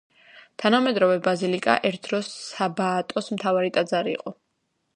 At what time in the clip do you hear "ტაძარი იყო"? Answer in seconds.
3.77-4.35